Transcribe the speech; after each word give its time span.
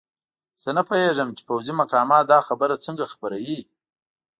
زه 0.61 0.69
نه 0.77 0.83
پوهېږم 0.87 1.29
چې 1.37 1.43
پوځي 1.49 1.73
مقامات 1.81 2.23
دا 2.27 2.39
خبره 2.47 2.75
څنګه 2.85 3.03
خپروي. 3.13 3.59